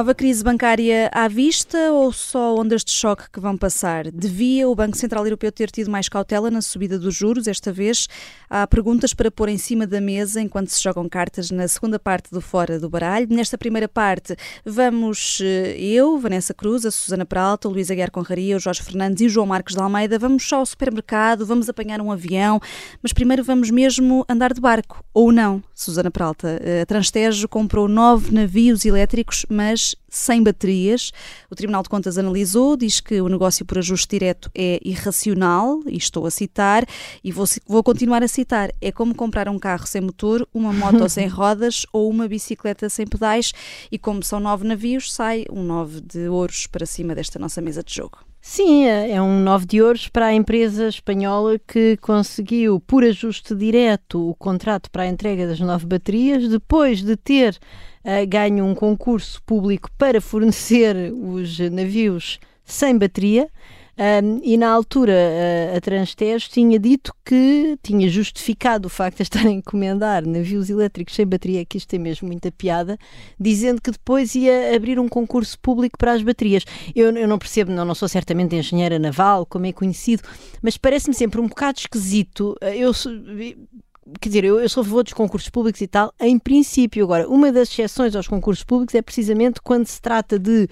[0.00, 4.10] Nova crise bancária à vista ou só ondas de choque que vão passar?
[4.10, 8.08] Devia o Banco Central Europeu ter tido mais cautela na subida dos juros esta vez?
[8.48, 12.30] Há perguntas para pôr em cima da mesa enquanto se jogam cartas na segunda parte
[12.30, 13.26] do Fora do Baralho.
[13.28, 14.34] Nesta primeira parte
[14.64, 19.20] vamos eh, eu, Vanessa Cruz, a Susana Peralta, o Luís Aguiar Conraria, o Jorge Fernandes
[19.20, 20.18] e o João Marcos de Almeida.
[20.18, 22.58] Vamos só ao supermercado, vamos apanhar um avião,
[23.02, 26.58] mas primeiro vamos mesmo andar de barco, ou não, Susana Peralta.
[26.62, 31.12] Eh, a Transtejo comprou nove navios elétricos, mas sem baterias.
[31.50, 35.96] O Tribunal de Contas analisou, diz que o negócio por ajuste direto é irracional, e
[35.96, 36.84] estou a citar,
[37.22, 38.72] e vou, vou continuar a citar.
[38.80, 43.06] É como comprar um carro sem motor, uma moto sem rodas ou uma bicicleta sem
[43.06, 43.52] pedais,
[43.90, 47.82] e como são nove navios, sai um nove de ouros para cima desta nossa mesa
[47.82, 48.18] de jogo.
[48.42, 53.54] Sim, é, é um nove de ouros para a empresa espanhola que conseguiu, por ajuste
[53.54, 57.58] direto, o contrato para a entrega das nove baterias, depois de ter
[58.04, 63.48] uh, ganho um concurso público para fornecer os navios sem bateria.
[64.00, 65.12] Um, e na altura
[65.74, 70.70] a, a Transtejo tinha dito que tinha justificado o facto de estarem a encomendar navios
[70.70, 72.96] elétricos sem bateria, que isto tem mesmo muita piada,
[73.38, 76.64] dizendo que depois ia abrir um concurso público para as baterias.
[76.96, 80.22] Eu, eu não percebo, não, não sou certamente engenheira naval, como é conhecido,
[80.62, 82.56] mas parece-me sempre um bocado esquisito.
[82.62, 82.94] Eu
[84.20, 87.04] quer dizer, eu, eu sou a favor dos concursos públicos e tal, em princípio.
[87.04, 90.68] Agora, uma das exceções aos concursos públicos é precisamente quando se trata de,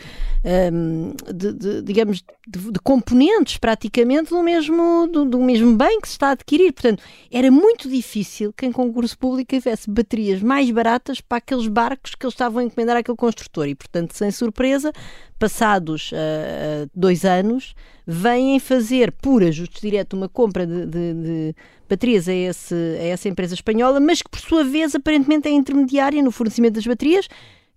[0.72, 6.08] um, de, de digamos, de, de, componentes praticamente do mesmo, do, do, mesmo bem que
[6.08, 6.72] se está a adquirir.
[6.72, 12.14] Portanto, era muito difícil que em concurso público tivesse baterias mais baratas para aqueles barcos
[12.14, 13.68] que eles estavam a encomendar àquele construtor.
[13.68, 14.92] E, portanto, sem surpresa,
[15.38, 17.74] passados uh, dois anos,
[18.10, 21.54] vêm fazer por ajuste direto uma compra de, de, de
[21.86, 26.22] baterias a, esse, a essa empresa espanhola, mas que por sua vez aparentemente é intermediária
[26.22, 27.28] no fornecimento das baterias,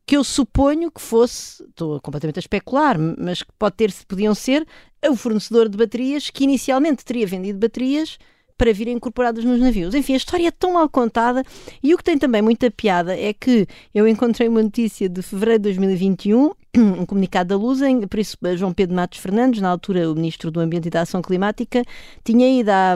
[0.06, 4.66] que eu suponho que fosse, estou completamente a especular, mas que pode ter, podiam ser
[5.06, 8.18] o fornecedor de baterias que inicialmente teria vendido baterias
[8.58, 9.94] para virem incorporadas nos navios.
[9.94, 11.44] Enfim, a história é tão mal contada
[11.84, 15.60] e o que tem também muita piada é que eu encontrei uma notícia de fevereiro
[15.60, 20.16] de 2021 um comunicado da Luz, por isso João Pedro Matos Fernandes, na altura o
[20.16, 21.84] Ministro do Ambiente e da Ação Climática,
[22.24, 22.96] tinha ido à,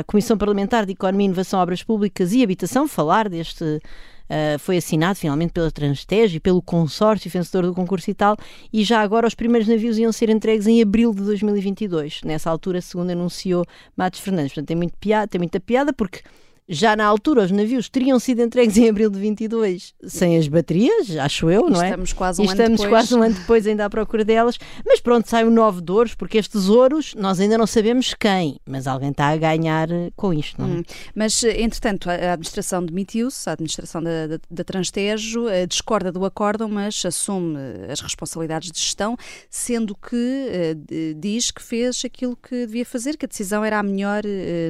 [0.00, 3.80] à Comissão Parlamentar de Economia, Inovação, Obras Públicas e Habitação falar deste
[4.28, 8.36] Uh, foi assinado finalmente pela Transtege e pelo consórcio vencedor do concurso e tal,
[8.70, 12.20] e já agora os primeiros navios iam ser entregues em abril de 2022.
[12.26, 13.64] Nessa altura, segundo anunciou
[13.96, 14.52] Matos Fernandes.
[14.52, 16.20] Portanto, tem, muito piada, tem muita piada porque
[16.68, 21.16] já na altura os navios teriam sido entregues em abril de 22 sem as baterias,
[21.16, 21.86] acho eu, não é?
[21.86, 22.90] Estamos quase um estamos ano depois.
[22.90, 26.14] quase um ano depois ainda à procura delas, mas pronto, sai o novo de ouros,
[26.14, 30.32] porque estes ouros nós ainda não sabemos quem, mas alguém está a ganhar eh, com
[30.32, 30.70] isto, não é?
[30.78, 30.82] Hum.
[31.14, 36.24] Mas, eh, entretanto, a administração demitiu-se, a administração da, da, da Transtejo eh, discorda do
[36.24, 37.56] acórdão, mas assume
[37.90, 39.16] as responsabilidades de gestão,
[39.50, 40.76] sendo que
[41.16, 44.22] diz que fez aquilo que devia fazer, que a decisão era a melhor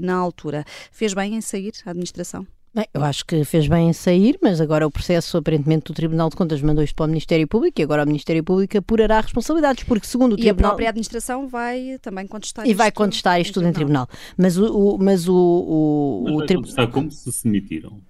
[0.02, 0.64] na altura.
[0.90, 1.72] Fez bem em sair?
[1.88, 2.46] A administração?
[2.74, 6.28] Bem, eu acho que fez bem em sair, mas agora o processo, aparentemente, do Tribunal
[6.28, 9.84] de Contas mandou isto para o Ministério Público e agora o Ministério Público apurará responsabilidades,
[9.84, 10.66] porque segundo o e Tribunal...
[10.66, 14.06] a própria administração vai também contestar E vai contestar isto tudo em Tribunal.
[14.36, 14.66] Mas o...
[14.66, 16.88] o mas o, o, mas o vai tribunal...
[16.88, 18.00] como se se demitiram.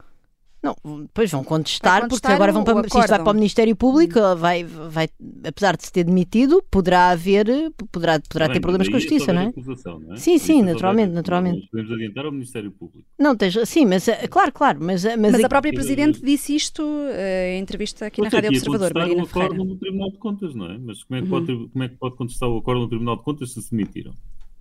[0.61, 3.77] Não, depois vão contestar, contestar porque agora vão para, se isto vai para o Ministério
[3.77, 4.37] Público, hum.
[4.37, 5.09] vai, vai,
[5.45, 7.47] apesar de se ter demitido, poderá haver,
[7.93, 9.47] poderá, poderá Bem, ter problemas com a Justiça, não é?
[9.47, 10.17] Acusação, não é?
[10.17, 11.69] Sim, sim, naturalmente, naturalmente.
[11.71, 13.07] Podemos adiantar ao Ministério Público.
[13.17, 15.05] Não, tens, sim, mas eh, claro, claro, mas...
[15.05, 18.93] Eh, mas, mas a própria Presidente disse isto uh, em entrevista aqui na Rádio Observador,
[18.95, 20.79] Marina o acordo no Tribunal de Contas, não é?
[20.79, 21.47] Mas como é, que uhum.
[21.47, 24.13] pode, como é que pode contestar o acordo no Tribunal de Contas se se demitiram?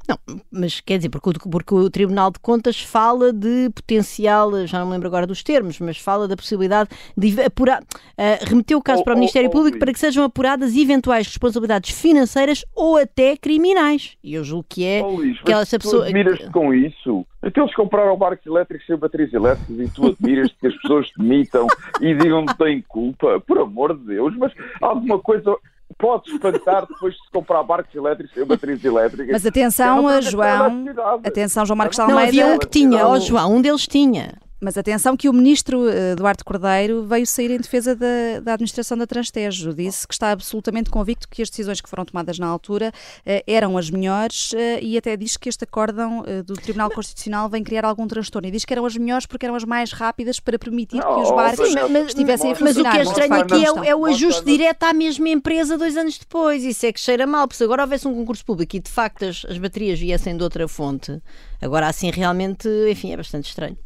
[0.08, 0.18] Não,
[0.50, 4.94] mas quer dizer, porque, porque o Tribunal de Contas fala de potencial, já não me
[4.94, 9.04] lembro agora dos termos, mas fala da possibilidade de apurar, uh, remeter o caso oh,
[9.04, 13.36] para o Ministério oh, oh, Público para que sejam apuradas eventuais responsabilidades financeiras ou até
[13.36, 14.18] criminais.
[14.24, 16.04] E eu julgo que é Luís, que essa pessoa.
[16.04, 17.26] Tu admiras-te com isso?
[17.44, 21.68] Então eles compraram barcos elétricos sem baterias elétricas e tu admiras que as pessoas demitam
[22.02, 23.42] e digam que têm culpa?
[23.42, 25.56] Por amor de Deus, mas alguma coisa
[25.98, 29.30] pode espantar depois de se comprar barcos elétricos e baterias elétricas.
[29.32, 30.86] Mas atenção, João,
[31.24, 32.22] atenção, João Marcos Almeida.
[32.22, 34.36] Não havia um que tinha, ó oh, João, um deles tinha.
[34.60, 38.98] Mas atenção que o ministro eh, Eduardo Cordeiro veio sair em defesa da, da administração
[38.98, 39.72] da Transtejo.
[39.72, 42.92] Disse que está absolutamente convicto que as decisões que foram tomadas na altura
[43.24, 47.64] eh, eram as melhores eh, e até diz que este acórdão do Tribunal Constitucional vem
[47.64, 48.48] criar algum transtorno.
[48.48, 51.30] E diz que eram as melhores porque eram as mais rápidas para permitir que os
[51.30, 52.98] barcos mas, estivessem a funcionar.
[52.98, 55.96] Mas o que é estranho aqui é, é, o ajuste direto à mesma empresa dois
[55.96, 56.64] anos depois.
[56.64, 59.26] Isso é que cheira mal, porque se agora houvesse um concurso público e de facto
[59.26, 61.22] as, as baterias viessem de outra fonte,
[61.62, 63.78] agora assim realmente, enfim, é bastante estranho.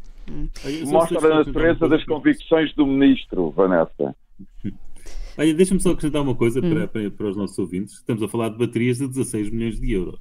[0.86, 4.16] Mostra a natureza das convicções do ministro, Vanessa.
[5.38, 6.70] Olha, deixa-me só acrescentar uma coisa hum.
[6.70, 7.96] para, para, para os nossos ouvintes.
[7.96, 10.20] Estamos a falar de baterias de 16 milhões de euros.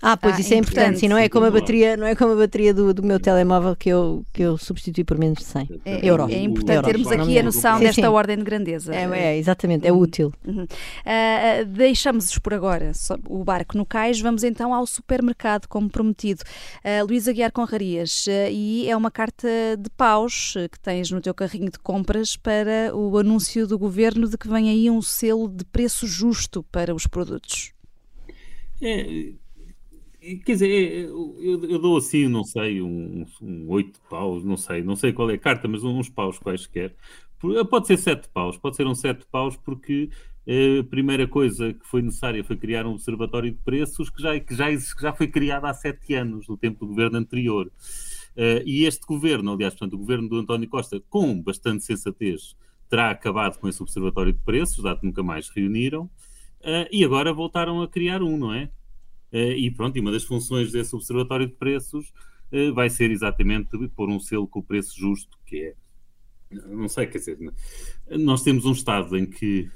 [0.00, 1.00] Ah, pois ah, isso é importante.
[1.00, 3.74] Sim, não é como a bateria, não é como a bateria do, do meu telemóvel
[3.74, 6.30] que eu, que eu substituí por menos de 100 é, euros.
[6.30, 6.92] É importante euros.
[6.92, 8.08] termos aqui a noção sim, desta sim.
[8.08, 8.94] ordem de grandeza.
[8.94, 9.98] É, é exatamente, é uhum.
[9.98, 10.32] útil.
[10.46, 10.62] Uhum.
[10.62, 12.92] Uh, deixamos por agora
[13.28, 16.44] o barco no cais, vamos então ao supermercado, como prometido.
[16.84, 21.34] Uh, Luísa Guiar Conrarias, uh, e é uma carta de paus que tens no teu
[21.34, 25.64] carrinho de compras para o anúncio do governo de que vem aí um selo de
[25.64, 27.72] preço justo para os produtos.
[28.80, 29.32] É
[30.20, 34.96] Quer dizer, eu, eu, dou assim, não sei, um, um 8 paus, não sei, não
[34.96, 36.94] sei qual é a carta, mas uns paus quaisquer.
[37.70, 40.10] Pode ser 7 paus, pode ser um 7 paus, porque
[40.48, 44.54] a primeira coisa que foi necessária foi criar um observatório de preços que já, que
[44.54, 47.70] já, que já foi criado há 7 anos, no tempo do governo anterior.
[48.34, 52.56] Uh, e este governo, aliás, portanto, o governo do António Costa, com bastante sensatez,
[52.88, 57.32] terá acabado com esse observatório de preços, dado que nunca mais reuniram, uh, e agora
[57.32, 58.70] voltaram a criar um, não é?
[59.32, 62.12] Eh, e pronto, e uma das funções desse observatório de preços
[62.50, 65.74] eh, vai ser exatamente pôr um selo com o preço justo, que é,
[66.66, 67.38] não sei, quer dizer,
[68.10, 69.70] nós temos um estado em que,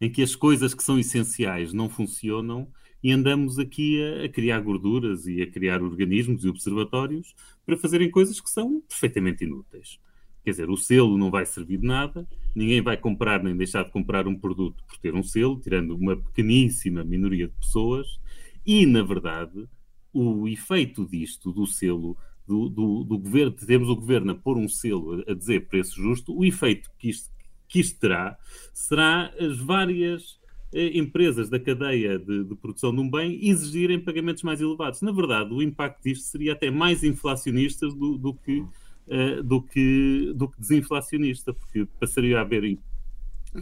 [0.00, 2.68] em que as coisas que são essenciais não funcionam
[3.02, 7.34] e andamos aqui a, a, criar gorduras e a criar organismos e observatórios
[7.64, 9.98] para fazerem coisas que são perfeitamente inúteis.
[10.44, 13.90] Quer dizer, o selo não vai servir de nada, ninguém vai comprar nem deixar de
[13.90, 18.18] comprar um produto por ter um selo, tirando uma pequeníssima minoria de pessoas,
[18.64, 19.68] e, na verdade,
[20.12, 22.16] o efeito disto, do selo,
[22.46, 26.36] do, do, do governo, temos o governo a pôr um selo a, dizer preço justo,
[26.36, 27.30] o efeito que isto,
[27.68, 28.36] que isto terá
[28.74, 30.40] será as várias
[30.72, 35.00] eh, empresas da cadeia de, de, produção de um bem exigirem pagamentos mais elevados.
[35.00, 40.32] Na verdade, o impacto disto seria até mais inflacionista do, do que, uh, do, que,
[40.34, 42.78] do que desinflacionista, porque passaria a haver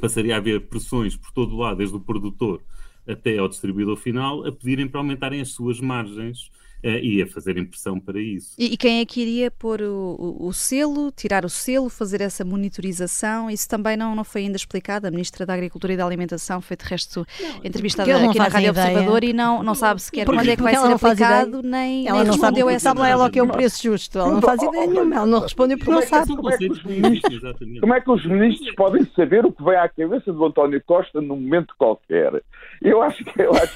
[0.01, 2.63] passaria a haver pressões por todo lado, desde o produtor
[3.09, 6.51] até ao distribuidor final a pedirem para aumentarem as suas margens
[6.83, 8.55] e a fazerem pressão para isso.
[8.59, 12.21] E, e quem é que iria pôr o, o, o, selo, tirar o selo, fazer
[12.21, 13.51] essa monitorização?
[13.51, 15.07] Isso também não, não foi ainda explicado.
[15.07, 18.71] A Ministra da Agricultura e da Alimentação foi de resto não, entrevistada aqui na Rádio
[18.71, 18.89] ideia.
[18.89, 22.19] Observador e não, não sabe sequer porque, quando é que vai ser aplicado, nem, ela
[22.19, 22.89] nem não respondeu sabe, essa.
[22.89, 24.19] Sabe lá ela o que é um preço justo.
[24.19, 25.17] Ela não faz ideia nenhuma.
[25.17, 26.37] Ela não respondeu porque não sabe.
[26.37, 27.41] Como é, que os ministros,
[27.81, 31.21] como é que os ministros podem saber o que vem à cabeça do António Costa
[31.21, 32.43] num momento qualquer?
[32.81, 33.75] Eu acho que, eu acho,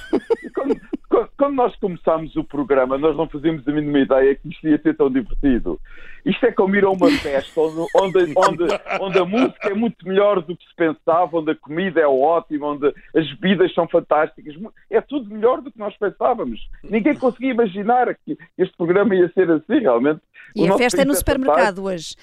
[0.55, 0.79] quando,
[1.37, 4.95] quando nós começámos o programa, nós não fazíamos a mínima ideia que isto ia ser
[4.95, 5.79] tão divertido.
[6.25, 7.79] Isto é como ir a uma festa onde,
[8.35, 8.63] onde,
[9.01, 12.67] onde, a música é muito melhor do que se pensava, onde a comida é ótima,
[12.67, 14.55] onde as bebidas são fantásticas.
[14.89, 16.59] É tudo melhor do que nós pensávamos.
[16.83, 20.21] Ninguém conseguia imaginar que este programa ia ser assim, realmente.
[20.55, 22.15] E a festa é no é supermercado hoje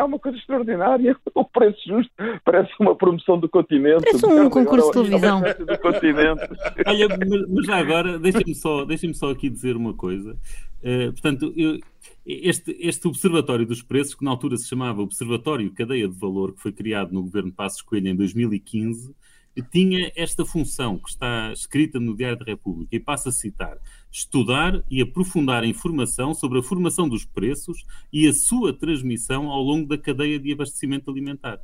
[0.00, 1.16] é uma coisa extraordinária.
[1.32, 2.12] O preço justo
[2.44, 4.04] parece uma promoção do continente.
[4.04, 5.40] Parece um concurso de televisão.
[5.40, 6.42] Do continente.
[6.86, 7.08] Olha,
[7.48, 10.36] mas já agora, deixem-me só, deixem só aqui dizer uma coisa.
[10.82, 11.78] Uh, portanto, eu,
[12.26, 16.60] este, este Observatório dos Preços, que na altura se chamava Observatório Cadeia de Valor, que
[16.60, 19.14] foi criado no governo Passos Coelho em 2015,
[19.62, 23.78] tinha esta função que está escrita no Diário da República, e passo a citar:
[24.10, 29.62] estudar e aprofundar a informação sobre a formação dos preços e a sua transmissão ao
[29.62, 31.60] longo da cadeia de abastecimento alimentar.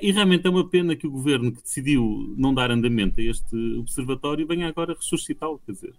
[0.00, 3.56] e realmente é uma pena que o governo que decidiu não dar andamento a este
[3.78, 5.94] observatório venha agora ressuscitá-lo, quer dizer.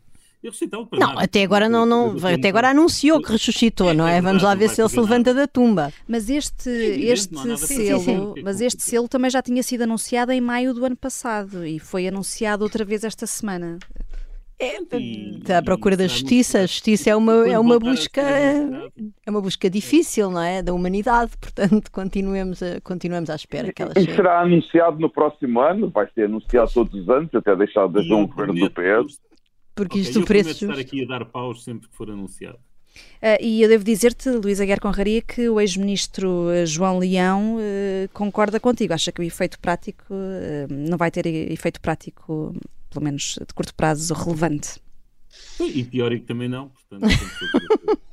[0.91, 1.23] Não, nada.
[1.23, 4.21] até agora não, não até agora anunciou que ressuscitou, não é?
[4.21, 5.91] Vamos lá ver se ele se levanta da tumba.
[6.07, 8.33] Mas este, este selo, sim, sim.
[8.43, 12.07] mas este selo também já tinha sido anunciado em maio do ano passado e foi
[12.07, 13.79] anunciado outra vez esta semana.
[14.57, 16.59] É, está à procura da justiça.
[16.59, 20.61] A justiça é uma, é uma busca é uma busca difícil, não é?
[20.63, 24.11] Da humanidade, portanto, continuemos, a, continuemos à espera que ela chegue.
[24.11, 28.13] E será anunciado no próximo ano, vai ser anunciado todos os anos, até deixar de
[28.13, 29.19] um governo do PS.
[29.75, 30.65] Porque okay, isto o preço.
[30.65, 32.57] estar aqui a dar paus sempre que for anunciado.
[33.21, 38.09] Uh, e eu devo dizer-te, Luísa Guerra Conraria, que o ex-ministro uh, João Leão uh,
[38.13, 38.93] concorda contigo.
[38.93, 40.05] Acha que o efeito prático
[40.69, 42.55] não vai ter efeito prático,
[42.89, 44.79] pelo menos de curto prazo, relevante.
[45.59, 47.05] E teórico também não, portanto.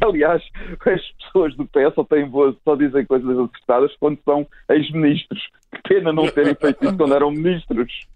[0.00, 0.42] Aliás,
[0.80, 5.42] as pessoas do PS só, têm boas, só dizem coisas acertadas quando são ex-ministros.
[5.74, 8.06] Que pena não terem feito isso quando eram ministros.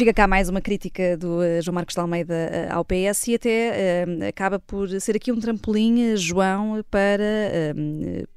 [0.00, 3.34] Fica cá mais uma crítica do uh, João Marcos de Almeida uh, ao PS e
[3.34, 7.74] até uh, acaba por ser aqui um trampolim, João, para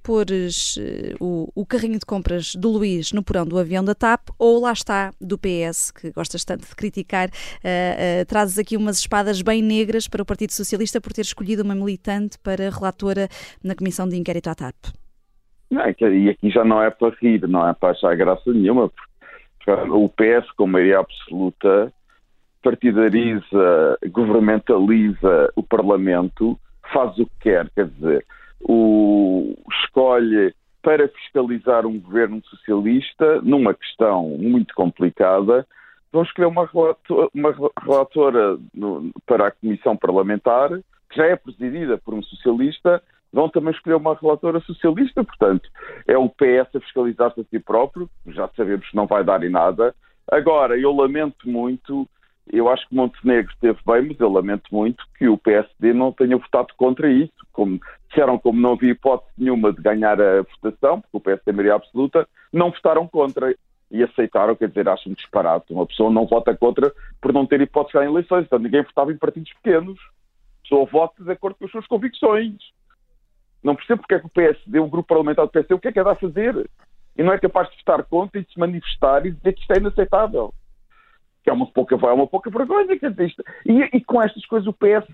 [0.03, 0.77] pôres
[1.22, 4.74] o, o, carrinho de compras do Luís no porão do avião da TAP ou lá
[4.74, 7.29] está, do PS, que gostas tanto de criticar,
[8.27, 12.38] trazes aqui umas espadas bem negras para o Partido Socialista por ter escolhido uma militante
[12.39, 13.29] para relatora
[13.63, 14.75] na Comissão de Inquérito à TAP.
[15.72, 19.12] Não, e aqui já não é para rir, não é para achar graça nenhuma, porque
[19.89, 21.93] o PS, com maioria absoluta,
[22.62, 26.60] partidariza, governamentaliza o Parlamento,
[26.91, 28.25] faz o que quer, quer dizer,
[28.62, 35.65] o, escolhe para fiscalizar um governo socialista numa questão muito complicada,
[36.12, 40.70] vão escolher uma, relatora, uma relatora no, para a Comissão Parlamentar,
[41.10, 43.01] que já é presidida por um socialista,
[43.34, 45.68] vão também escolher uma relatora socialista, portanto,
[46.08, 49.50] é o PS a fiscalizar-se a si próprio, já sabemos que não vai dar em
[49.50, 49.94] nada.
[50.32, 52.08] Agora, eu lamento muito
[52.52, 56.38] eu acho que Montenegro esteve bem, mas eu lamento muito que o PSD não tenha
[56.38, 57.32] votado contra isso.
[57.52, 61.54] Como disseram, como não havia hipótese nenhuma de ganhar a votação, porque o PSD é
[61.54, 63.56] maioria absoluta, não votaram contra
[63.90, 65.66] e aceitaram, quer dizer, acham disparado.
[65.70, 68.46] Uma pessoa não vota contra por não ter hipótese de ganhar eleições.
[68.46, 70.00] Então ninguém votava em partidos pequenos.
[70.00, 72.56] A pessoa vota de acordo com as suas convicções.
[73.63, 75.91] Não percebo porque é que o PSD, o grupo parlamentar do PSD, o que é
[75.91, 76.70] que é a fazer?
[77.15, 79.72] E não é capaz de votar contra e de se manifestar e dizer que isto
[79.72, 80.53] é inaceitável
[81.43, 82.98] que é uma pouca, é uma pouca vergonha.
[82.98, 85.05] Quer dizer, isto, e, e com estas coisas o PS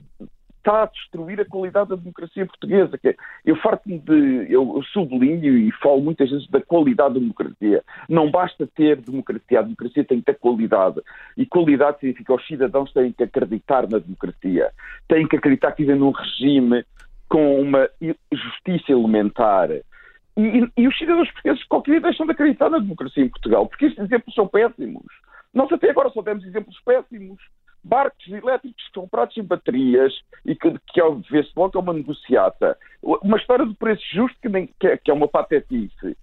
[0.59, 2.97] está a destruir a qualidade da democracia portuguesa.
[2.97, 3.15] Que é,
[3.45, 4.45] eu farto-me de.
[4.49, 7.83] Eu sublinho e falo muitas vezes da qualidade da democracia.
[8.07, 11.01] Não basta ter democracia, a democracia tem que ter qualidade.
[11.35, 14.71] E qualidade significa que os cidadãos têm que acreditar na democracia,
[15.07, 16.85] têm que acreditar que vivem num regime
[17.29, 17.89] com uma
[18.31, 19.69] justiça elementar.
[19.71, 23.85] E, e, os cidadãos portugueses qualquer dia deixam de acreditar na democracia em Portugal, porque
[23.85, 25.05] estes exemplos são péssimos.
[25.53, 27.39] Nós até agora só temos exemplos péssimos.
[27.81, 30.13] Barcos elétricos comprados em baterias
[30.45, 32.77] e que, que vê-se logo é uma negociata.
[33.01, 36.17] Uma história de preço justo que, nem, que, é, que é uma patetice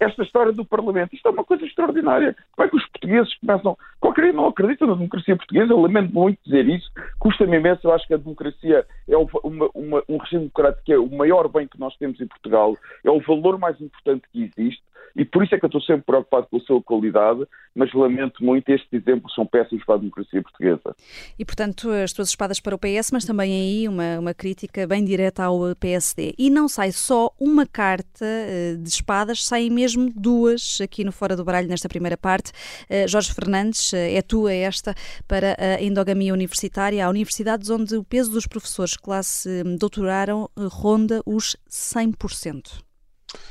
[0.00, 1.14] esta história do Parlamento.
[1.14, 2.36] Isto é uma coisa extraordinária.
[2.54, 3.76] Como é que os portugueses começam.
[4.00, 5.72] Qualquer dia não acreditam na democracia portuguesa.
[5.72, 6.90] Eu lamento muito dizer isso.
[7.18, 7.86] Custa-me imenso.
[7.86, 11.48] Eu acho que a democracia é uma, uma, um regime democrático que é o maior
[11.48, 12.76] bem que nós temos em Portugal.
[13.04, 14.82] É o valor mais importante que existe.
[15.18, 17.44] E por isso é que eu estou sempre preocupado com a sua qualidade,
[17.74, 20.94] mas lamento muito, estes exemplos são péssimos para a democracia portuguesa.
[21.36, 25.04] E, portanto, as tuas espadas para o PS, mas também aí uma, uma crítica bem
[25.04, 26.34] direta ao PSD.
[26.38, 31.34] E não sai só uma carta eh, de espadas, saem mesmo duas aqui no Fora
[31.34, 32.52] do Baralho, nesta primeira parte.
[32.88, 34.94] Eh, Jorge Fernandes, eh, é tua esta
[35.26, 37.04] para a endogamia universitária.
[37.04, 42.87] Há universidades onde o peso dos professores que lá se doutoraram ronda os 100%.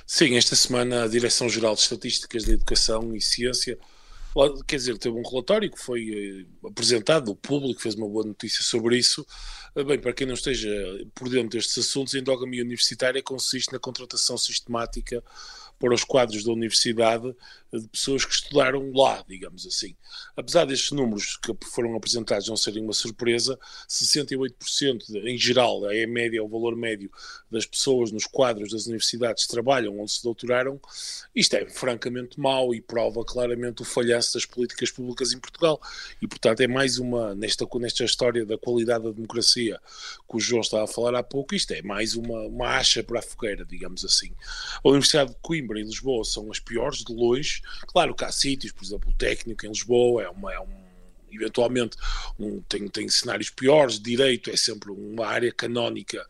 [0.06, 3.78] Sim, esta semana a Direção-Geral de Estatísticas da Educação e Ciência,
[4.66, 8.64] quer dizer, teve um relatório que foi eh, apresentado, o público fez uma boa notícia
[8.64, 9.26] sobre isso.
[9.76, 10.70] Eh, bem, para quem não esteja
[11.14, 15.24] por dentro destes assuntos, a endogamia universitária consiste na contratação sistemática
[15.80, 17.36] para os quadros da universidade
[17.74, 19.96] de pessoas que estudaram lá, digamos assim.
[20.36, 23.60] Apesar destes números que foram apresentados não serem uma surpresa,
[23.90, 27.12] 68% em geral, é a média, é o valor médio
[27.52, 30.80] das pessoas nos quadros das universidades que trabalham onde se doutoraram,
[31.36, 35.82] isto é francamente mau e prova claramente o falhanço das políticas públicas em Portugal.
[36.22, 39.80] E, portanto, é mais uma, nesta, nesta história da qualidade da democracia
[40.30, 43.20] que o João estava a falar há pouco, isto é mais uma, uma acha para
[43.20, 44.32] a fogueira, digamos assim.
[44.84, 47.57] A Universidade de Coimbra e Lisboa são as piores de longe,
[47.88, 50.88] Claro que há sítios, por exemplo, o técnico em Lisboa é, uma, é um
[51.32, 51.98] eventualmente
[52.40, 56.26] um, tem, tem cenários piores, direito é sempre uma área canónica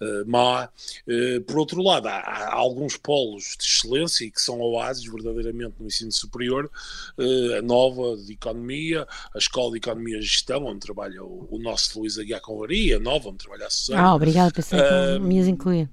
[0.00, 0.68] uh, má.
[1.06, 5.74] Uh, por outro lado, há, há, alguns polos de excelência e que são oásis verdadeiramente
[5.78, 6.70] no ensino superior,
[7.18, 11.58] uh, a nova de economia, a escola de economia e gestão, onde trabalha o, o
[11.58, 14.02] nosso Luís Aguiar Convaria, a nova, onde trabalha a Susana.
[14.02, 15.88] Ah, obrigado, pensei que me ias incluir.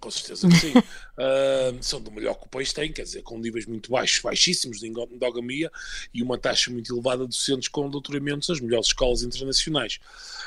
[0.00, 0.72] Com certeza que sim.
[1.18, 4.78] uh, são do melhor que o país tem, quer dizer, com níveis muito baixos, baixíssimos
[4.78, 5.70] de endogamia
[6.14, 9.98] e uma taxa muito elevada de docentes com doutoramentos nas melhores escolas internacionais.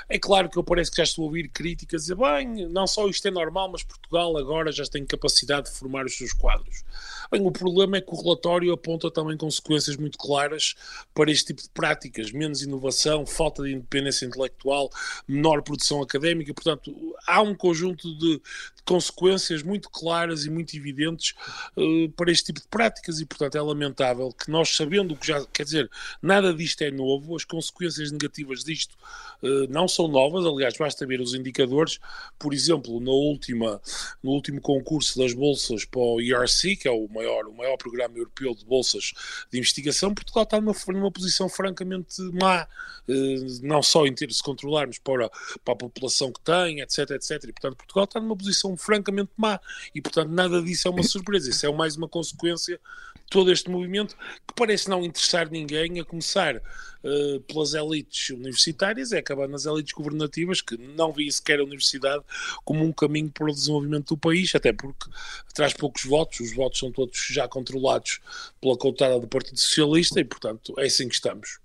[0.07, 3.07] É claro que eu parece que já estou a ouvir críticas dizer, bem, não só
[3.07, 6.83] isto é normal, mas Portugal agora já tem capacidade de formar os seus quadros.
[7.31, 10.75] Bem, o problema é que o relatório aponta também consequências muito claras
[11.13, 14.89] para este tipo de práticas, menos inovação, falta de independência intelectual,
[15.27, 16.93] menor produção académica, portanto,
[17.25, 18.41] há um conjunto de
[18.85, 21.33] consequências muito claras e muito evidentes
[21.77, 23.19] uh, para este tipo de práticas.
[23.19, 25.89] E, portanto, é lamentável que nós, sabendo que já, quer dizer,
[26.21, 28.95] nada disto é novo, as consequências negativas disto
[29.43, 31.99] uh, não são novas, aliás, basta ver os indicadores,
[32.37, 33.81] por exemplo, na última,
[34.23, 38.17] no último concurso das bolsas para o ERC, que é o maior, o maior programa
[38.17, 39.13] europeu de bolsas
[39.51, 42.67] de investigação, Portugal está numa, numa posição francamente má,
[43.07, 45.29] uh, não só em termos de controlarmos para,
[45.63, 49.59] para a população que tem, etc, etc, e, portanto, Portugal está numa posição francamente má.
[49.93, 51.49] E, portanto, nada disso é uma surpresa.
[51.51, 52.79] Isso é mais uma consequência
[53.15, 54.15] de todo este movimento
[54.47, 59.93] que parece não interessar ninguém, a começar uh, pelas elites universitárias, é acabar nas elites
[59.93, 62.23] governativas, que não veem sequer a universidade
[62.65, 65.09] como um caminho para o desenvolvimento do país, até porque
[65.53, 68.19] traz poucos votos, os votos são todos já controlados
[68.59, 71.59] pela cautada do Partido Socialista e, portanto, é assim que estamos.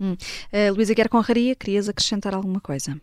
[0.00, 0.16] Hum.
[0.52, 3.00] Uh, Luísa Guerra Conraria, querias acrescentar alguma coisa?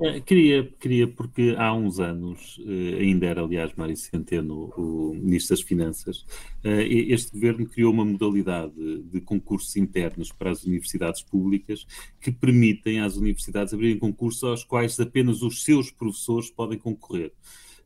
[0.00, 5.54] É, queria, queria, porque há uns anos, eh, ainda era aliás Mário Centeno o Ministro
[5.54, 6.26] das Finanças,
[6.64, 11.86] eh, este governo criou uma modalidade de concursos internos para as universidades públicas
[12.20, 17.32] que permitem às universidades abrirem concursos aos quais apenas os seus professores podem concorrer.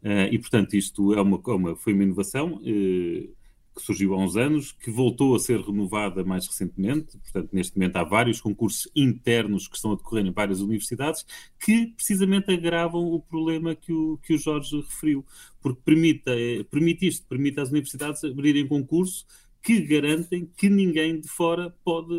[0.02, 2.60] Eh, e, portanto, isto é uma, foi uma inovação
[3.76, 7.18] que surgiu há uns anos, que voltou a ser renovada mais recentemente.
[7.18, 11.26] Portanto, neste momento há vários concursos internos que estão a decorrer em várias universidades
[11.60, 15.24] que precisamente agravam o problema que o, que o Jorge referiu,
[15.60, 19.26] porque permite, eh, permite isto, permite às universidades abrirem concurso
[19.66, 22.14] que garantem que ninguém de fora pode,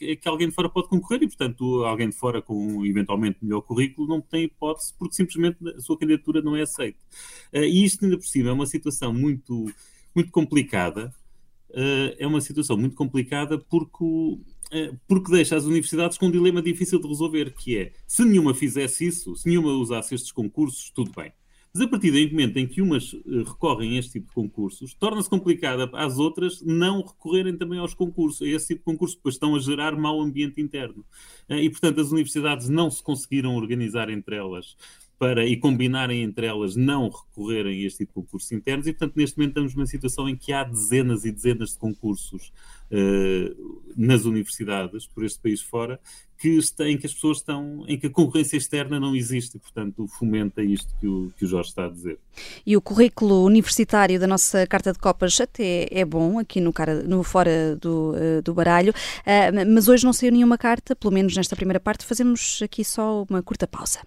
[0.00, 4.08] que alguém de fora pode concorrer e, portanto, alguém de fora com eventualmente melhor currículo
[4.08, 6.98] não tem hipótese porque simplesmente a sua candidatura não é aceita.
[7.52, 9.70] Eh, e isto ainda por cima é uma situação muito
[10.18, 11.14] muito complicada.
[11.70, 16.60] Uh, é uma situação muito complicada porque, uh, porque deixa as universidades com um dilema
[16.60, 21.12] difícil de resolver, que é, se nenhuma fizesse isso, se nenhuma usasse estes concursos, tudo
[21.14, 21.30] bem.
[21.72, 24.94] Mas a partir do momento em que umas uh, recorrem a este tipo de concursos,
[24.94, 28.42] torna-se complicada às outras não recorrerem também aos concursos.
[28.42, 31.04] A esse tipo de concursos depois estão a gerar mau ambiente interno.
[31.48, 34.74] e, portanto, as universidades não se conseguiram organizar entre elas
[35.18, 39.16] para e combinarem entre elas não recorrerem a este tipo de concursos internos e, portanto,
[39.16, 42.52] neste momento estamos numa situação em que há dezenas e dezenas de concursos
[42.92, 46.00] uh, nas universidades por este país fora
[46.38, 49.60] que está, em que as pessoas estão, em que a concorrência externa não existe e,
[49.60, 52.16] portanto, fomenta isto que o, que o Jorge está a dizer.
[52.64, 57.02] E o currículo universitário da nossa Carta de Copas até é bom aqui no, cara,
[57.02, 61.36] no fora do, uh, do baralho, uh, mas hoje não saiu nenhuma carta, pelo menos
[61.36, 63.98] nesta primeira parte, fazemos aqui só uma curta pausa.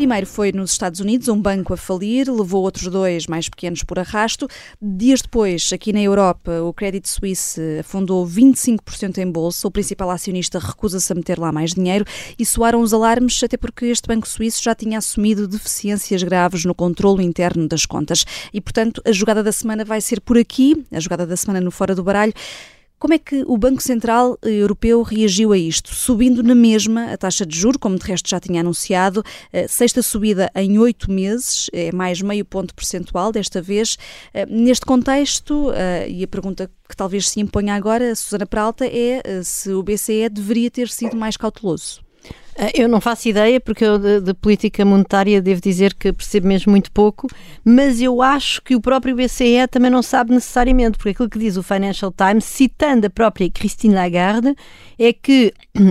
[0.00, 3.98] Primeiro foi nos Estados Unidos, um banco a falir, levou outros dois mais pequenos por
[3.98, 4.48] arrasto.
[4.80, 9.68] Dias depois, aqui na Europa, o Credit Suisse afundou 25% em bolsa.
[9.68, 12.06] O principal acionista recusa-se a meter lá mais dinheiro
[12.38, 16.74] e soaram os alarmes, até porque este banco suíço já tinha assumido deficiências graves no
[16.74, 18.24] controlo interno das contas.
[18.54, 21.70] E, portanto, a jogada da semana vai ser por aqui, a jogada da semana no
[21.70, 22.32] Fora do Baralho.
[23.00, 25.94] Como é que o Banco Central Europeu reagiu a isto?
[25.94, 30.02] Subindo na mesma a taxa de juro, como de resto já tinha anunciado, eh, sexta
[30.02, 33.96] subida em oito meses, é mais meio ponto percentual desta vez.
[34.34, 39.42] Eh, neste contexto, eh, e a pergunta que talvez se imponha agora, Susana Peralta, é
[39.42, 42.09] se o BCE deveria ter sido mais cauteloso.
[42.62, 46.46] Ah, eu não faço ideia, porque eu de, de, política monetária devo dizer que percebo
[46.46, 47.26] mesmo muito pouco,
[47.64, 51.56] mas eu acho que o próprio BCE também não sabe necessariamente, porque aquilo que diz
[51.56, 54.54] o Financial Times, citando a própria Christine Lagarde,
[54.98, 55.90] é que uh,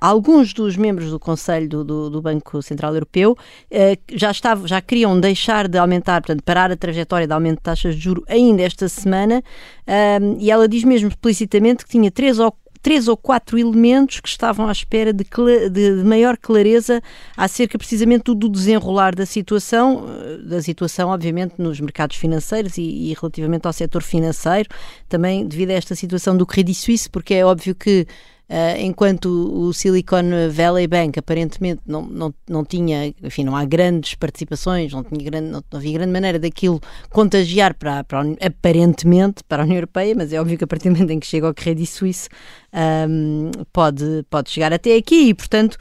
[0.00, 4.80] alguns dos membros do Conselho do, do, do Banco Central Europeu uh, já, estavam, já
[4.80, 8.62] queriam deixar de aumentar, portanto, parar a trajetória de aumento de taxas de juro ainda
[8.62, 9.42] esta semana,
[9.86, 14.28] uh, e ela diz mesmo explicitamente que tinha três ou três ou quatro elementos que
[14.28, 15.24] estavam à espera de,
[15.72, 17.02] de, de maior clareza
[17.36, 23.16] acerca precisamente do desenrolar da situação, eh, da situação, obviamente, nos mercados financeiros e, e
[23.20, 24.68] relativamente ao setor financeiro,
[25.08, 28.06] também devido a esta situação do Credit Suisse, porque é óbvio que
[28.48, 34.14] Uh, enquanto o Silicon Valley Bank aparentemente não, não, não tinha, enfim, não há grandes
[34.14, 36.80] participações, não, tinha grande, não, não havia grande maneira daquilo
[37.10, 40.92] contagiar para, para, aparentemente para a União Europeia, mas é óbvio que a partir do
[40.92, 42.28] momento em que chega ao Credit Suisse
[42.72, 45.76] um, pode, pode chegar até aqui e portanto,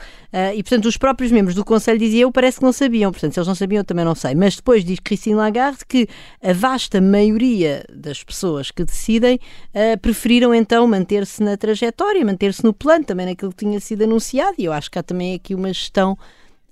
[0.55, 3.47] e portanto os próprios membros do Conselho diziam, parece que não sabiam, portanto se eles
[3.47, 6.07] não sabiam eu também não sei, mas depois diz Christine Lagarde que
[6.41, 12.73] a vasta maioria das pessoas que decidem uh, preferiram então manter-se na trajetória, manter-se no
[12.73, 14.55] plano, também naquilo que tinha sido anunciado.
[14.57, 16.17] E eu acho que há também aqui uma gestão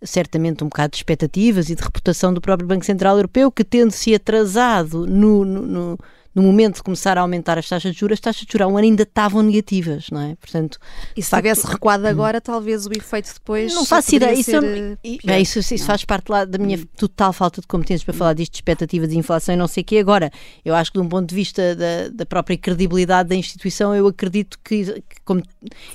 [0.01, 4.13] certamente um bocado de expectativas e de reputação do próprio Banco Central Europeu, que tendo-se
[4.13, 5.99] atrasado no, no, no
[6.33, 8.67] no momento de começar a aumentar as taxas de juros, as taxas de juros há
[8.67, 10.35] um ano ainda estavam negativas, não é?
[10.35, 10.79] Portanto,
[11.15, 13.73] e se facto, tivesse recuado agora, talvez o efeito depois.
[13.73, 14.33] Não faço ideia.
[14.33, 16.85] Isso, ser, é, isso, isso faz parte lá da minha hum.
[16.97, 19.85] total falta de competências para falar disto de expectativas de inflação e não sei o
[19.85, 19.97] quê.
[19.97, 20.31] Agora,
[20.65, 24.07] eu acho que de um ponto de vista da, da própria credibilidade da instituição, eu
[24.07, 25.43] acredito que, que como,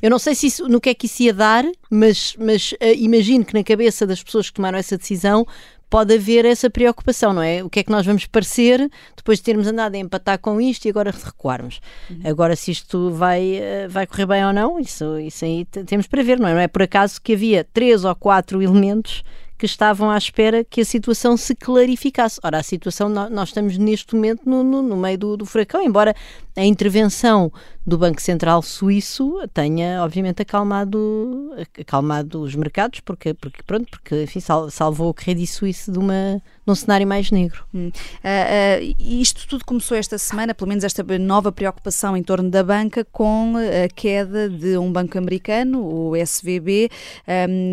[0.01, 2.95] eu não sei se isso, no que é que isso ia dar, mas, mas uh,
[2.97, 5.47] imagino que na cabeça das pessoas que tomaram essa decisão
[5.91, 7.63] pode haver essa preocupação, não é?
[7.63, 10.85] O que é que nós vamos parecer depois de termos andado a empatar com isto
[10.87, 11.81] e agora recuarmos?
[12.11, 12.21] Uhum.
[12.25, 16.23] Agora, se isto vai, eh, vai correr bem ou não, isso, isso aí temos para
[16.23, 16.55] ver, não é?
[16.55, 19.23] Não é por acaso que havia três ou quatro elementos
[19.59, 22.39] que estavam à espera que a situação se clarificasse.
[22.45, 26.15] Ora, a situação, nós estamos neste momento no, no, no meio do, do furacão, embora
[26.57, 27.53] a intervenção
[27.85, 34.41] do Banco Central Suíço tenha, obviamente, acalmado, acalmado os mercados, porque, porque pronto, porque enfim,
[34.71, 37.65] salvou o Credit Suisse de, uma, de um cenário mais negro.
[37.75, 37.89] Hum.
[37.89, 42.63] Uh, uh, isto tudo começou esta semana, pelo menos esta nova preocupação em torno da
[42.63, 46.91] banca, com a queda de um banco americano, o SVB,
[47.27, 47.71] um,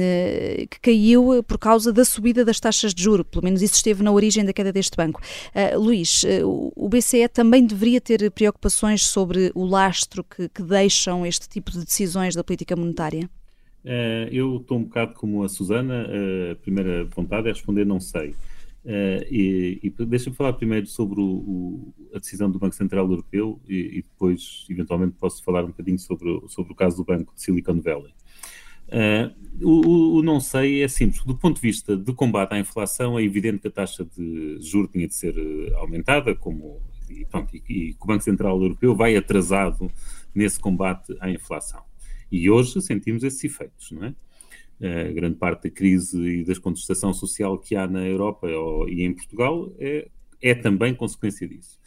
[0.69, 3.25] que caiu por causa da subida das taxas de juro.
[3.25, 5.21] Pelo menos isso esteve na origem da queda deste banco.
[5.53, 6.23] Uh, Luís,
[6.75, 11.83] o BCE também deveria ter preocupações sobre o lastro que, que deixam este tipo de
[11.83, 13.29] decisões da política monetária?
[13.85, 17.99] Uh, eu estou um bocado como a Susana, uh, a primeira vontade é responder não
[17.99, 18.33] sei.
[18.85, 23.59] Uh, e, e deixa-me falar primeiro sobre o, o, a decisão do Banco Central Europeu
[23.67, 27.41] e, e, depois, eventualmente, posso falar um bocadinho sobre, sobre o caso do Banco de
[27.41, 28.13] Silicon Valley.
[28.87, 31.23] Uh, o, o, não sei é simples.
[31.23, 34.91] Do ponto de vista de combate à inflação, é evidente que a taxa de juros
[34.91, 35.35] tinha de ser
[35.77, 39.91] aumentada, como e, pronto, e, e o Banco Central Europeu vai atrasado
[40.33, 41.83] nesse combate à inflação.
[42.31, 44.15] E hoje sentimos esses efeitos, não é?
[44.81, 48.47] A grande parte da crise e da contestação social que há na Europa
[48.87, 50.07] e em Portugal é,
[50.41, 51.79] é também consequência disso.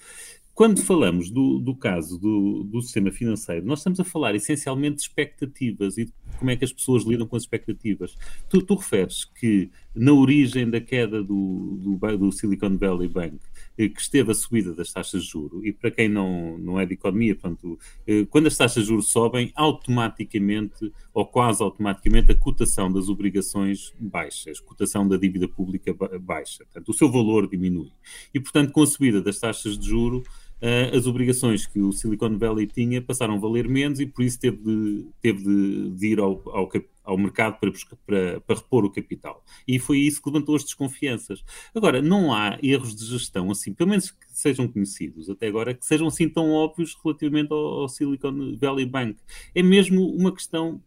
[0.59, 5.03] Quando falamos do, do caso do, do, sistema financeiro, nós estamos a falar essencialmente de
[5.03, 8.17] expectativas e de como é que as pessoas lidam com as expectativas.
[8.49, 13.39] Tu, tu referes que na origem da queda do, do, do Silicon Valley Bank
[13.87, 16.95] que esteve a subida das taxas de juro e para quem não, não é de
[16.95, 22.91] economia, portanto, eh, quando as taxas de juros sobem, automaticamente ou quase automaticamente a cotação
[22.91, 27.93] das obrigações baixa, a cotação da dívida pública baixa, portanto, o seu valor diminui.
[28.33, 30.25] E, portanto, com a subida das taxas de juro,
[30.63, 34.39] uh, as obrigações que o Silicon Valley tinha passaram a valer menos e por isso
[34.39, 36.69] teve de, teve de, de ir ao, ao,
[37.09, 37.73] ao mercado para,
[38.05, 39.43] para, para, repor o capital.
[39.67, 41.43] E foi isso que levantou as desconfianças.
[41.75, 45.87] Agora, não há erros de gestão assim, pelo menos que sejam conhecidos até agora, que
[45.87, 49.19] sejam assim tão óbvios relativamente ao, ao Silicon Valley Bank.
[49.55, 50.83] É mesmo uma questão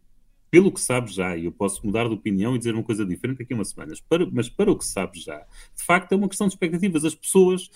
[0.52, 3.40] pelo que sabes já, e eu posso mudar de opinião e dizer uma coisa diferente
[3.40, 5.40] daqui a umas semanas, para, mas para o que sabes já,
[5.76, 7.06] de facto é uma questão de expectativas.
[7.06, 7.72] As pessoas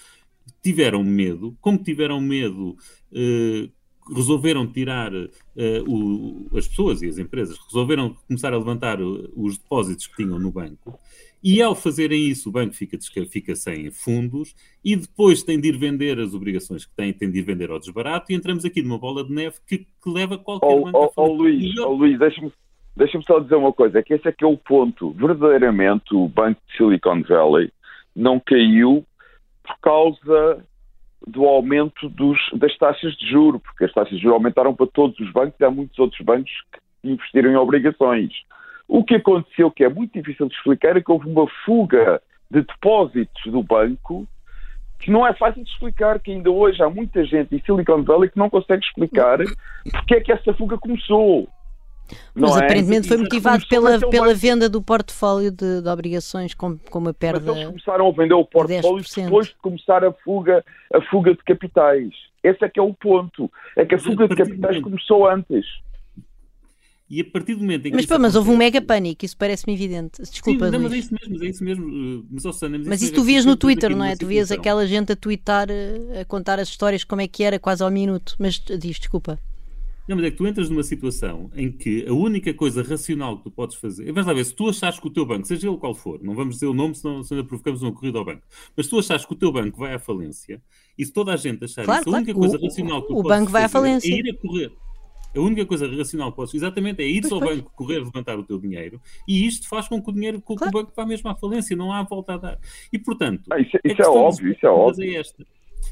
[0.61, 2.77] tiveram medo, como tiveram medo,
[3.11, 3.69] eh,
[4.13, 10.07] resolveram tirar eh, o, as pessoas e as empresas, resolveram começar a levantar os depósitos
[10.07, 10.99] que tinham no banco,
[11.43, 12.97] e ao fazerem isso, o banco fica,
[13.29, 17.39] fica sem fundos e depois tem de ir vender as obrigações que tem, tem de
[17.39, 20.67] ir vender ao desbarato, e entramos aqui numa bola de neve que, que leva qualquer
[20.67, 22.51] oh, banco oh, a oh, Luís, oh, Luís deixa-me
[22.95, 25.11] deixa só dizer uma coisa, é que esse é que é o ponto.
[25.11, 27.71] Verdadeiramente, o Banco de Silicon Valley
[28.15, 29.05] não caiu
[29.63, 30.65] por causa
[31.27, 35.19] do aumento dos, das taxas de juro, porque as taxas de juro aumentaram para todos
[35.19, 36.51] os bancos e há muitos outros bancos
[37.01, 38.31] que investiram em obrigações.
[38.87, 42.61] O que aconteceu, que é muito difícil de explicar, é que houve uma fuga de
[42.61, 44.27] depósitos do banco
[44.99, 48.29] que não é fácil de explicar, que ainda hoje há muita gente em Silicon Valley
[48.29, 49.39] que não consegue explicar
[49.91, 51.49] porque é que essa fuga começou.
[52.33, 52.65] Mas é?
[52.65, 57.39] aparentemente foi motivado pela, pela venda do portfólio de, de, obrigações com, com uma perda.
[57.47, 60.63] Mas eles começaram a vender o portfólio de depois de começar a fuga,
[60.93, 62.09] a fuga de capitais.
[62.43, 63.51] Esse é que é o ponto.
[63.75, 65.65] É que a fuga de capitais começou antes.
[67.07, 67.95] E a partir do momento em que.
[67.95, 70.21] Mas, pô, mas houve um mega pânico, isso parece-me evidente.
[70.23, 72.25] Desculpa, Sim, não, mas é isso mesmo, é isso mesmo.
[72.31, 74.15] Mas, Susana, mas, mas isso tu vias no Twitter, não é?
[74.15, 75.67] Tu vias aquela gente a twittar,
[76.19, 78.35] a contar as histórias como é que era, quase ao minuto.
[78.39, 79.39] Mas diz, desculpa.
[80.07, 83.45] Não, mas é que tu entras numa situação em que a única coisa racional que
[83.45, 84.05] tu podes fazer.
[84.11, 86.35] Vamos lá ver, se tu achares que o teu banco, seja ele qual for, não
[86.35, 88.43] vamos dizer o nome, senão, senão provocamos uma corrida ao banco,
[88.75, 90.61] mas se tu achares que o teu banco vai à falência,
[90.97, 92.17] e se toda a gente achar claro, isso, claro.
[92.17, 94.13] a única coisa o, racional que tu o banco vai à falência.
[94.13, 94.71] é ir a correr.
[95.35, 98.59] A única coisa racional que podes exatamente é ir ao banco, correr, levantar o teu
[98.59, 100.71] dinheiro, e isto faz com que o dinheiro, com claro.
[100.71, 102.59] que o banco vá mesmo à falência, não há volta a dar.
[102.93, 105.03] E portanto, ah, isso, isso é óbvio, isso é óbvio.
[105.03, 105.45] É esta.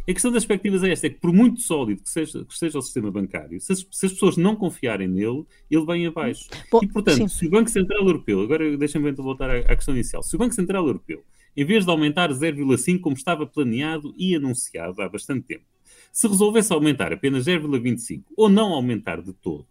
[0.07, 2.77] A questão das perspectivas é esta: é que por muito sólido que seja, que seja
[2.77, 6.49] o sistema bancário, se as, se as, pessoas não confiarem nele, ele vem abaixo.
[6.69, 7.27] Bom, e, portanto, sim.
[7.27, 10.53] se o Banco Central Europeu, agora deixa-me voltar à, à questão inicial, se o Banco
[10.53, 11.23] Central Europeu,
[11.55, 15.63] em vez de aumentar 0,5 como estava planeado e anunciado há bastante tempo,
[16.11, 19.67] se resolvesse aumentar apenas 0,25 ou não aumentar de todo,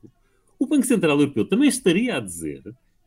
[0.59, 2.62] o Banco Central Europeu também estaria a dizer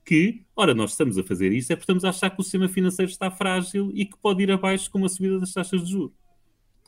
[0.05, 2.69] que, ora, nós estamos a fazer isto é porque estamos a achar que o sistema
[2.69, 6.24] financeiro está frágil e que pode ir abaixo com a subida das taxas de juros.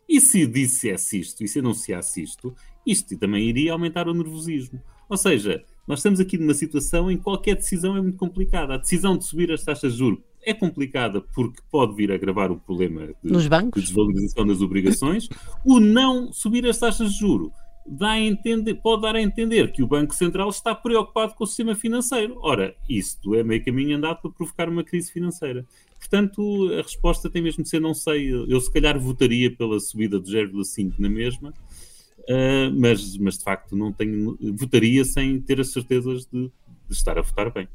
[0.08, 4.82] E se dissesse isto, e se anunciasse isto, isto também iria aumentar o nervosismo.
[5.10, 8.74] Ou seja, nós estamos aqui numa situação em que qualquer decisão é muito complicada.
[8.74, 12.52] A decisão de subir as taxas de juros é complicada porque pode vir a agravar
[12.52, 13.82] o problema de, Nos bancos?
[13.82, 15.28] de desvalorização das obrigações.
[15.66, 17.52] o não subir as taxas de juro
[17.88, 21.48] dá a entender, pode dar a entender que o Banco Central está preocupado com o
[21.48, 22.38] sistema financeiro.
[22.42, 25.66] Ora, isso é meio caminho andado para provocar uma crise financeira.
[25.98, 28.32] Portanto, a resposta tem mesmo de ser não sei.
[28.32, 33.76] Eu se calhar votaria pela subida de 0,5 na mesma, uh, mas, mas de facto
[33.76, 34.38] não tenho.
[34.54, 36.52] Votaria sem ter as certezas de,
[36.88, 37.68] de estar a votar bem.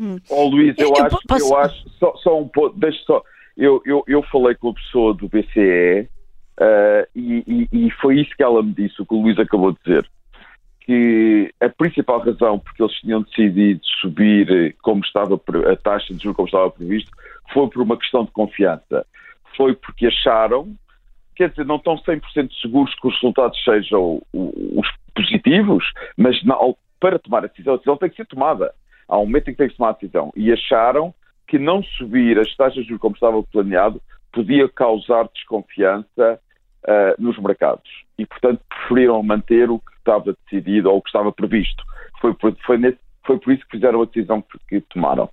[0.00, 0.16] Hum.
[0.28, 1.44] Oh, Luís, eu, eu acho, posso...
[1.44, 3.22] eu acho só, só um pouco, deixa só.
[3.56, 6.08] Eu, eu, eu falei com a pessoa do BCE
[6.58, 9.72] uh, e, e, e, foi isso que ela me disse, o que o Luís acabou
[9.72, 10.08] de dizer.
[10.80, 15.34] Que a principal razão porque eles tinham decidido subir como estava
[15.70, 17.10] a taxa de juros como estava previsto
[17.52, 19.06] foi por uma questão de confiança.
[19.56, 20.74] Foi porque acharam,
[21.36, 25.84] quer dizer, não estão 100% seguros que os resultados sejam os positivos,
[26.16, 26.36] mas
[26.98, 28.72] para tomar a decisão, a decisão tem que ser tomada.
[29.08, 30.32] Há um momento em que tem que tomar a decisão.
[30.36, 31.14] E acharam
[31.46, 34.00] que não subir as taxas de juros como estava planeado
[34.32, 36.38] podia causar desconfiança
[36.84, 37.88] uh, nos mercados.
[38.18, 41.82] E, portanto, preferiram manter o que estava decidido ou o que estava previsto.
[42.20, 45.28] Foi por, foi nesse, foi por isso que fizeram a decisão que, que tomaram.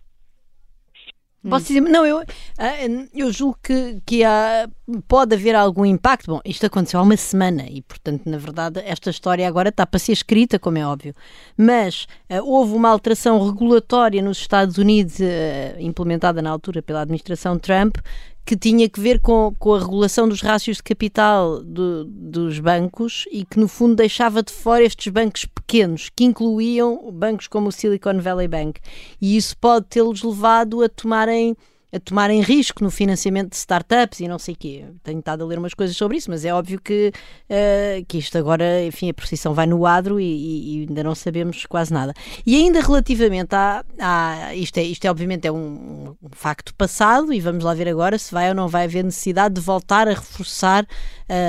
[1.47, 2.23] Posso dizer, não, eu,
[2.57, 2.73] ah,
[3.13, 4.67] eu julgo que, que há,
[5.07, 6.31] pode haver algum impacto.
[6.31, 9.99] Bom, isto aconteceu há uma semana e, portanto, na verdade, esta história agora está para
[9.99, 11.13] ser escrita, como é óbvio.
[11.55, 17.59] Mas uh, houve uma alteração regulatória nos Estados Unidos, uh, implementada na altura pela administração
[17.59, 17.97] Trump,
[18.45, 23.25] que tinha que ver com, com a regulação dos rácios de capital do, dos bancos
[23.31, 27.71] e que, no fundo, deixava de fora estes bancos pequenos, que incluíam bancos como o
[27.71, 28.79] Silicon Valley Bank.
[29.19, 31.57] E isso pode tê-los levado a tomarem
[31.95, 34.85] a tomarem risco no financiamento de startups e não sei o quê.
[35.01, 37.13] Tenho estado a ler umas coisas sobre isso, mas é óbvio que,
[37.49, 41.65] uh, que isto agora, enfim, a precisão vai no adro e, e, ainda não sabemos
[41.65, 42.13] quase nada.
[42.45, 47.39] E ainda relativamente a, isto, é, isto é obviamente é um, um, facto passado e
[47.39, 50.85] vamos lá ver agora se vai ou não vai haver necessidade de voltar a reforçar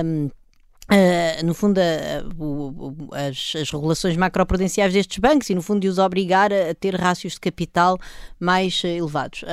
[0.04, 0.30] um,
[0.88, 5.88] Uh, no fundo, uh, uh, as, as, regulações macroprudenciais destes bancos e, no fundo, de
[5.88, 7.98] os obrigar a, a ter rácios de capital
[8.38, 9.44] mais eh, elevados.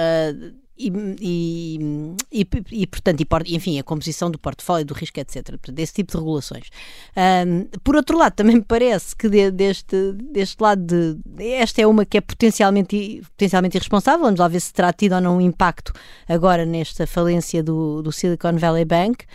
[0.75, 5.55] E, e, e, portanto, e, enfim, a composição do portfólio, do risco, etc.
[5.71, 6.67] Desse tipo de regulações.
[7.15, 11.17] Um, por outro lado, também me parece que de, deste, deste lado de.
[11.37, 14.25] Esta é uma que é potencialmente, potencialmente irresponsável.
[14.25, 15.93] Vamos lá ver se terá tido ou não um impacto
[16.27, 19.25] agora nesta falência do, do Silicon Valley Bank.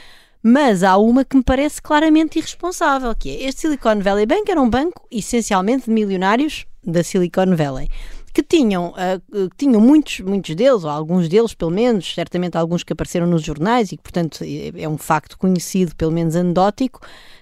[0.42, 4.60] Mas há uma que me parece claramente irresponsável, que é este Silicon Valley Bank era
[4.60, 7.88] um banco essencialmente de milionários da Silicon Valley
[8.32, 12.92] que tinham, uh, tinham muitos, muitos deles, ou alguns deles pelo menos, certamente alguns que
[12.92, 17.00] apareceram nos jornais e que, portanto, é, um facto conhecido, pelo menos anedótico,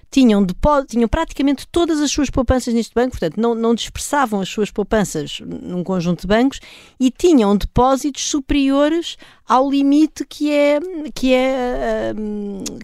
[0.09, 0.45] tinham,
[0.87, 5.39] tinham praticamente todas as suas poupanças neste banco, portanto, não, não dispersavam as suas poupanças
[5.41, 6.59] num conjunto de bancos
[6.99, 10.79] e tinham depósitos superiores ao limite que é,
[11.13, 12.13] que é,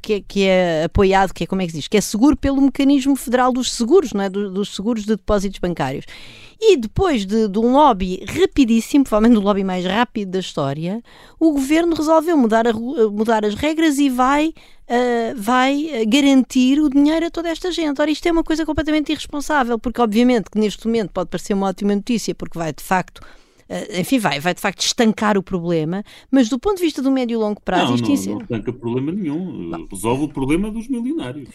[0.02, 2.36] que é, que é apoiado, que é, como é que se diz, que é seguro
[2.36, 4.30] pelo mecanismo federal dos seguros, não é?
[4.30, 6.06] dos, dos seguros de depósitos bancários.
[6.66, 11.04] E depois de, de, um lobby rapidíssimo, provavelmente o lobby mais rápido da história,
[11.38, 17.26] o governo resolveu mudar, a, mudar as regras e vai, uh, vai garantir o dinheiro
[17.26, 18.00] a toda esta gente.
[18.00, 21.68] Ora, isto é uma coisa completamente irresponsável, porque obviamente que neste momento pode parecer uma
[21.68, 23.43] ótima notícia, porque vai de facto eh,
[23.98, 27.36] enfim, vai, vai de facto estancar o problema, mas do ponto de vista do médio
[27.36, 29.88] e longo prazo, não, isto não, não estanca problema nenhum, não.
[29.92, 31.50] resolve o problema dos milionários.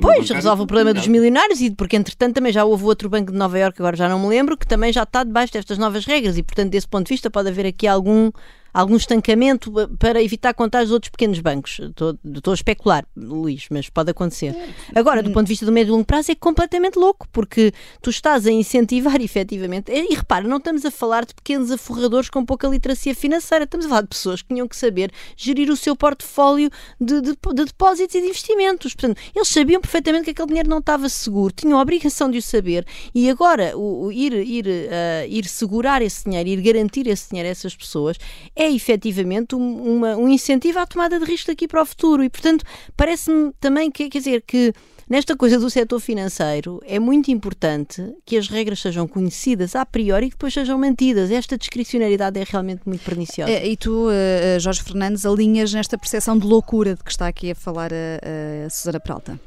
[0.00, 3.38] Pois, resolve o problema dos milionários e porque entretanto também já houve outro banco de
[3.38, 6.36] Nova Iorque, agora já não me lembro, que também já está debaixo destas novas regras
[6.36, 8.30] e portanto desse ponto de vista pode haver aqui algum
[8.78, 11.80] algum estancamento para evitar contar os outros pequenos bancos.
[11.80, 14.54] Estou, estou a especular, Luís, mas pode acontecer.
[14.94, 18.08] Agora, do ponto de vista do médio e longo prazo, é completamente louco, porque tu
[18.08, 19.90] estás a incentivar efetivamente.
[19.90, 23.88] E repara, não estamos a falar de pequenos aforradores com pouca literacia financeira, estamos a
[23.88, 28.14] falar de pessoas que tinham que saber gerir o seu portfólio de, de, de depósitos
[28.14, 28.94] e de investimentos.
[28.94, 32.42] Portanto, eles sabiam perfeitamente que aquele dinheiro não estava seguro, tinham a obrigação de o
[32.42, 37.28] saber e agora o, o ir, ir, uh, ir segurar esse dinheiro, ir garantir esse
[37.30, 38.16] dinheiro a essas pessoas
[38.54, 42.22] é efetivamente um, uma, um incentivo à tomada de risco daqui para o futuro.
[42.22, 42.64] E, portanto,
[42.96, 44.72] parece-me também que, quer dizer, que
[45.08, 50.26] nesta coisa do setor financeiro é muito importante que as regras sejam conhecidas a priori
[50.26, 51.30] e que depois sejam mantidas.
[51.30, 53.50] Esta discricionariedade é realmente muito perniciosa.
[53.50, 57.50] É, e tu, uh, Jorge Fernandes, alinhas nesta percepção de loucura de que está aqui
[57.50, 59.40] a falar a, a Susana Peralta?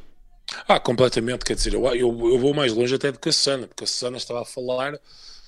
[0.67, 1.45] Ah, completamente.
[1.45, 3.87] Quer dizer, eu, eu, eu, vou mais longe até do que a Susana, porque a
[3.87, 4.99] Susana estava a falar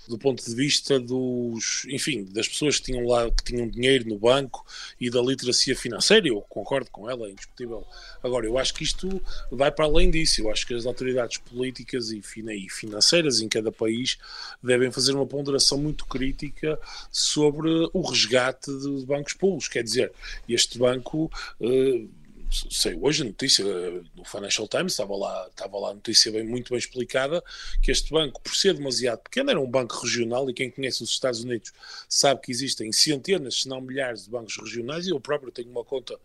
[0.08, 4.18] do ponto de vista dos, enfim, das pessoas que tinham lá, que tinham dinheiro no
[4.18, 4.66] banco
[5.00, 7.86] e da literacia financeira, eu concordo com ela, é indiscutível.
[8.22, 12.12] Agora, eu acho que isto vai para além disso, eu acho que as autoridades políticas
[12.12, 12.22] e
[12.70, 14.18] financeiras em cada país
[14.62, 16.80] devem fazer uma ponderação muito crítica
[17.12, 20.12] sobre o resgate de bancos públicos, quer dizer,
[20.48, 21.32] este banco...
[21.60, 22.23] Uh,
[22.54, 23.64] sei hoje a notícia
[24.16, 27.44] no Financial Times, estava lá, estava lá a notícia bem, muito bem explicada,
[27.82, 31.10] que este banco, por ser demasiado pequeno, era um banco regional e quem conhece os
[31.10, 31.74] Estados Unidos
[32.08, 35.84] sabe que existem centenas, se não milhares de bancos regionais e eu próprio tenho uma
[35.84, 36.18] conta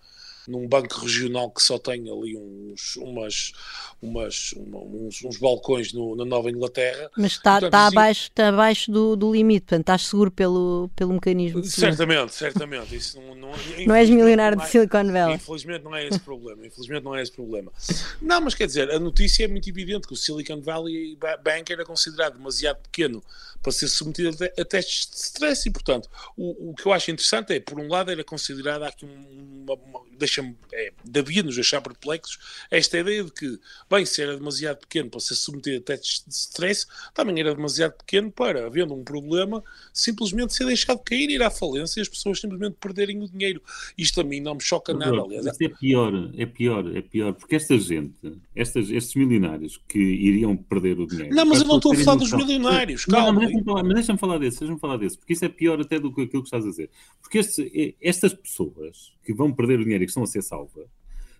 [0.46, 3.52] num banco regional que só tem ali uns, umas,
[4.00, 7.10] umas, uma, uns, uns, balcões no, na Nova Inglaterra.
[7.16, 11.62] Mas está, está, abaixo, está abaixo do, do limite, portanto estás seguro pelo, pelo mecanismo.
[11.64, 12.96] Certamente, certamente.
[12.96, 13.52] Isso não, não,
[13.86, 15.36] não és milionário de é- Silicon Valley.
[15.36, 16.66] Infelizmente não é esse problema.
[16.66, 17.72] Infelizmente não é esse problema.
[18.20, 21.84] Não, mas quer dizer, a notícia é muito evidente que o Silicon Valley Bank era
[21.84, 23.22] considerado demasiado pequeno
[23.62, 27.52] para ser submetido a, testes de stress e, portanto, o, o que eu acho interessante
[27.52, 30.02] é, por um lado, era considerada aqui uma, uma
[30.38, 32.38] deixa-me, é, devia-nos deixar perplexos
[32.70, 33.58] esta ideia de que,
[33.90, 37.92] bem, se era demasiado pequeno para ser submetido a testes de stress, também era demasiado
[37.92, 42.40] pequeno para, havendo um problema, simplesmente ser deixado cair, ir à falência e as pessoas
[42.40, 43.62] simplesmente perderem o dinheiro.
[43.96, 45.46] Isto a mim não me choca nada, aliás.
[45.46, 48.14] Isto é pior, é pior, é pior, porque esta gente,
[48.54, 51.34] estas, estes milionários que iriam perder o dinheiro.
[51.34, 53.40] Não, mas eu não estou a falar dos milionários, calma.
[53.40, 56.22] Não, mas deixa-me falar, desse, deixa-me falar desse, porque isso é pior até do que
[56.22, 56.90] aquilo que estás a dizer.
[57.20, 60.88] Porque este, estas pessoas que vão perder o dinheiro e que estão a ser salvas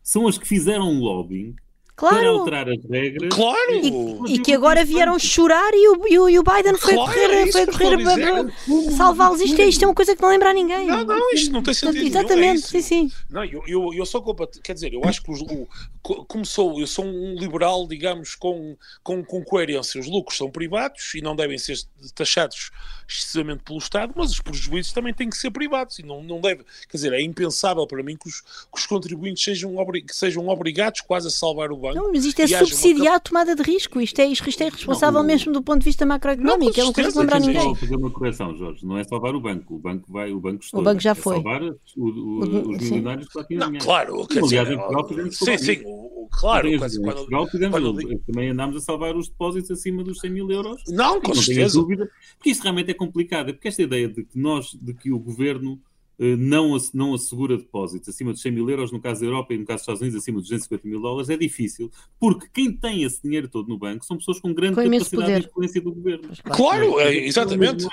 [0.03, 1.55] são as que fizeram lobbying
[1.99, 2.17] claro.
[2.17, 3.35] para alterar as regras.
[3.35, 4.27] Claro!
[4.29, 7.13] E, e que agora vieram chorar e o, e o, e o Biden foi claro,
[7.13, 9.41] correr, é foi correr para salvá-los.
[9.41, 10.87] Isto, é, isto é uma coisa que não lembra a ninguém.
[10.87, 12.07] Não, não, isto não tem sentido.
[12.07, 13.13] Exatamente, é sim, sim.
[13.29, 14.25] Não, eu, eu, eu sou
[14.63, 15.67] quer dizer, eu acho que os, o,
[16.03, 20.01] como sou, eu sou um liberal, digamos, com, com, com coerência.
[20.01, 21.77] Os lucros são privados e não devem ser
[22.15, 22.71] taxados
[23.09, 26.63] excessivamente pelo Estado, mas os prejuízos também têm que ser privados e não, não deve.
[26.89, 30.47] Quer dizer, é impensável para mim que os, que os contribuintes sejam, obri, que sejam
[30.49, 32.05] obrigados quase a salvar o banco.
[32.05, 33.17] Não, mas isto é subsidiar uma...
[33.17, 34.01] a tomada de risco.
[34.01, 36.77] Isto é, isto é responsável não, mesmo do ponto de vista macroeconómico.
[36.77, 37.65] Não, é uma coisa que lembra a ninguém.
[37.65, 38.87] Vou fazer uma correção, Jorge.
[38.87, 39.77] Não é salvar o banco.
[39.77, 40.83] O banco vai, o banco estoura.
[40.83, 41.35] O banco já foi.
[41.35, 43.85] É salvar o, o, os milionários que lá tinham dinheiro.
[43.85, 45.83] Claro, quer Aliás, dizer, sim, sim,
[46.31, 46.69] claro.
[46.79, 48.19] Quando, Portugal, fizemos, quando...
[48.27, 50.83] também andámos a salvar os depósitos acima dos 100 mil euros.
[50.89, 51.79] Não, com não certeza.
[51.79, 53.51] Dúvida, porque isso realmente é complicado.
[53.51, 55.81] É porque esta ideia de que nós, de que o governo
[56.19, 59.65] não, não assegura depósitos acima de 100 mil euros, no caso da Europa e no
[59.65, 63.23] caso dos Estados Unidos acima de 250 mil dólares, é difícil, porque quem tem esse
[63.23, 66.29] dinheiro todo no banco são pessoas com grande com capacidade de influência do governo.
[66.45, 67.87] Claro, é, exatamente.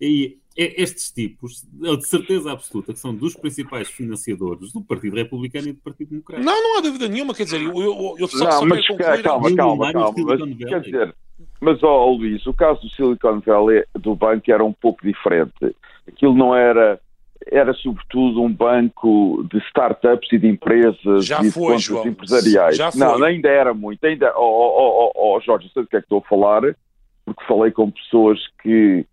[0.00, 5.72] E estes tipos, de certeza absoluta, que são dos principais financiadores do Partido Republicano e
[5.72, 6.44] do Partido Democrático.
[6.44, 9.54] Não, não há dúvida nenhuma, quer dizer, eu, eu, eu só, não, mas calma, calma,
[9.54, 11.14] calma, calma, mas, quer dizer,
[11.60, 15.74] mas, ó, oh, Luís, o caso do Silicon Valley do banco era um pouco diferente.
[16.06, 17.00] Aquilo não era
[17.46, 22.06] era sobretudo um banco de startups e de empresas Já e de foi, João.
[22.06, 22.76] empresariais.
[22.76, 23.00] Já foi.
[23.00, 24.04] Não, ainda era muito.
[24.04, 26.62] Ainda, oh, oh, oh, oh Jorge, sei do que é que estou a falar,
[27.24, 29.06] porque falei com pessoas que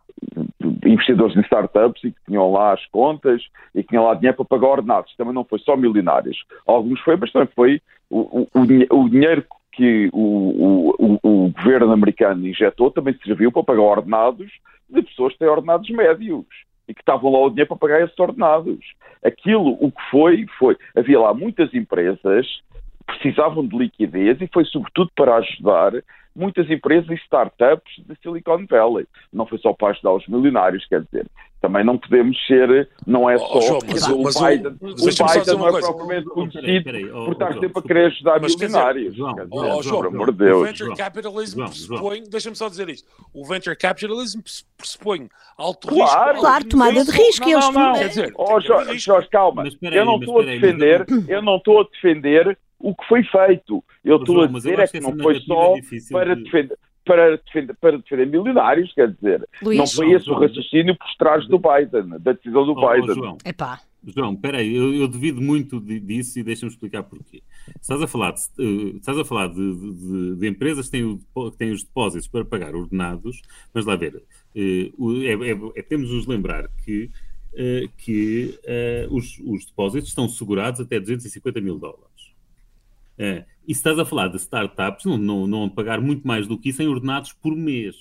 [0.86, 3.42] investidores em startups e que tinham lá as contas
[3.76, 5.16] e que tinham lá dinheiro para pagar ordenados.
[5.16, 6.44] Também não foi só milionários.
[6.66, 12.48] Alguns foi, mas também foi o, o, o dinheiro que o, o, o, governo americano
[12.48, 14.52] injetou também serviu para pagar ordenados
[14.90, 16.46] de pessoas que têm ordenados médios
[16.88, 18.80] e que estavam lá o dinheiro para pagar esses ordenados.
[19.24, 22.46] Aquilo, o que foi, foi, havia lá muitas empresas
[23.00, 25.94] que precisavam de liquidez e foi sobretudo para ajudar
[26.38, 29.08] muitas empresas e startups de Silicon Valley.
[29.34, 31.26] Não foi só para ajudar os milionários, quer dizer.
[31.60, 33.58] Também não podemos ser, não é só.
[33.58, 37.54] Oh, João, mas, o, mas Biden, o, o Biden não é propriamente conhecido por estar
[37.54, 39.06] sempre a querer ajudar mas, milionários.
[39.06, 40.62] Dizer, João, dizer, oh, João, por amor de Deus.
[40.62, 44.40] O venture capitalism pressupõe, deixa-me só dizer isto: o venture capitalism
[44.78, 46.42] pressupõe alto claro, risco.
[46.42, 47.50] Claro, tomada de risco.
[47.50, 47.94] Não, não, não.
[47.94, 49.64] Quer dizer, oh, Jorge, Jorge, calma.
[49.82, 53.84] eu não estou a defender, eu não estou a defender o que foi feito.
[54.04, 55.76] Eu estou a dizer é que não foi só
[56.12, 60.96] para defender, para defender, para defender milionários, quer dizer, Luís, não foi esse o raciocínio
[60.96, 63.12] por trás do Biden, da decisão do oh, Biden.
[63.12, 63.80] Oh, João, Epá.
[64.06, 67.42] João, peraí, eu, eu duvido muito disso e deixa-me explicar porquê.
[67.82, 71.52] Estás a falar de, uh, estás a falar de, de, de empresas que têm, o,
[71.52, 73.42] que têm, os depósitos para pagar ordenados,
[73.74, 77.10] mas lá ver, uh, é, é, é, temos de nos lembrar que,
[77.54, 78.58] uh, que
[79.10, 82.17] os, os depósitos estão segurados até 250 mil dólares.
[83.18, 83.46] É.
[83.68, 86.70] E se estás a falar de startups, não, não, não pagar muito mais do que
[86.70, 87.96] isso em ordenados por mês.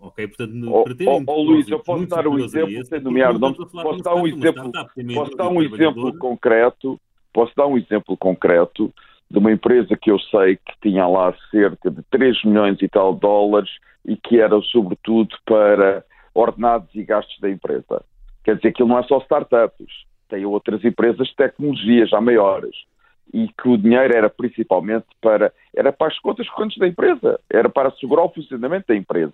[0.00, 0.26] Ok?
[0.26, 3.38] Portanto, oh, para terem oh, oh, Luís, eu posso dar um exemplo, esse, sem nomear,
[3.38, 4.72] não, posso dar um exemplo,
[5.14, 7.00] posso dar um exemplo concreto,
[7.32, 8.92] posso dar um exemplo concreto
[9.30, 13.14] de uma empresa que eu sei que tinha lá cerca de 3 milhões e tal
[13.14, 13.70] de dólares
[14.04, 18.04] e que era sobretudo para ordenados e gastos da empresa.
[18.42, 19.86] Quer dizer, aquilo não é só startups,
[20.28, 22.74] tem outras empresas de tecnologia já maiores
[23.32, 27.66] e que o dinheiro era principalmente para era para as contas correntes da empresa, era
[27.66, 29.32] para assegurar o funcionamento da empresa.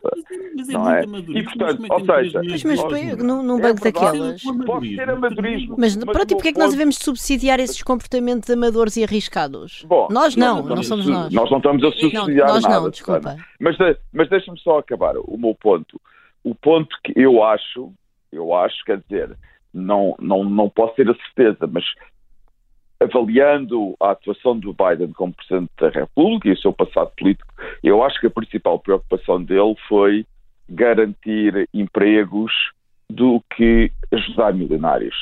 [0.55, 1.03] Mas, é não é?
[1.03, 4.43] E portanto, ou seja, mas, mas num, num banco é daquelas.
[4.65, 5.75] Pode ser amadorismo.
[5.77, 9.85] Mas, mas pronto, e porquê é que nós devemos subsidiar esses comportamentos amadores e arriscados?
[9.89, 11.33] Bom, nós não, não, não somos nós.
[11.33, 12.81] Nós não estamos a subsidiar não, nós nada.
[12.83, 13.37] Não, desculpa.
[13.59, 13.77] Mas,
[14.13, 16.01] mas deixa-me só acabar o meu ponto.
[16.45, 17.93] O ponto que eu acho,
[18.31, 19.37] eu acho, quer dizer,
[19.75, 21.85] não, não, não posso ter a certeza, mas
[23.01, 28.03] avaliando a atuação do Biden como Presidente da República e o seu passado político, eu
[28.03, 30.27] acho que a principal preocupação dele foi
[30.69, 32.53] garantir empregos
[33.09, 35.15] do que ajudar milionários.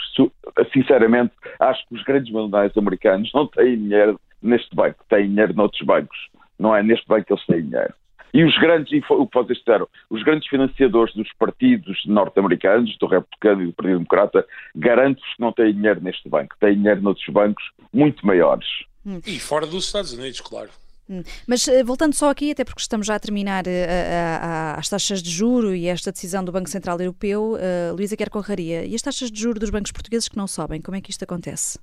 [0.72, 5.82] Sinceramente, acho que os grandes milionários americanos não têm dinheiro neste banco, têm dinheiro noutros
[5.82, 6.18] bancos.
[6.58, 7.94] Não é neste banco que eles têm dinheiro.
[8.36, 13.62] E os grandes, o que vocês disseram, os grandes financiadores dos partidos norte-americanos, do Republicano
[13.62, 17.64] e do Partido Democrata, garanto-vos que não têm dinheiro neste banco, têm dinheiro noutros bancos
[17.94, 18.66] muito maiores.
[19.06, 19.22] Hum.
[19.26, 20.68] E fora dos Estados Unidos, claro.
[21.08, 21.22] Hum.
[21.48, 25.30] Mas eh, voltando só aqui, até porque estamos já a terminar uh, as taxas de
[25.30, 29.30] juro e esta decisão do Banco Central Europeu, uh, Luísa Quer Conraria, e as taxas
[29.30, 31.78] de juro dos bancos portugueses que não sobem, como é que isto acontece?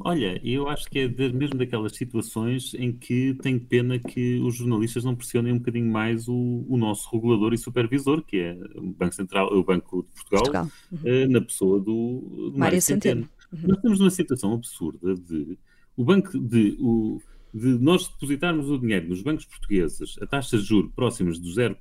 [0.00, 5.02] Olha, eu acho que é mesmo daquelas situações em que tenho pena que os jornalistas
[5.04, 9.14] não pressionem um bocadinho mais o, o nosso regulador e supervisor, que é o Banco
[9.14, 10.70] Central, o Banco de Portugal, Portugal.
[10.92, 10.98] Uhum.
[11.04, 13.28] Eh, na pessoa do, do Mário Centeno.
[13.52, 13.68] Uhum.
[13.68, 15.58] Nós temos uma situação absurda de
[15.96, 17.20] o banco de, o,
[17.52, 21.76] de nós depositarmos o dinheiro nos bancos portugueses a taxas de juros próximas do 0%,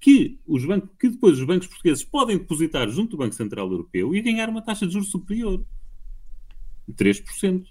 [0.00, 4.12] que, os bancos, que depois os bancos portugueses podem depositar junto do Banco Central Europeu
[4.12, 5.64] e ganhar uma taxa de juros superior.
[6.90, 7.64] 3%.